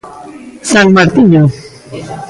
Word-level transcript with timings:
San 0.71 0.87
Martiño. 0.95 1.43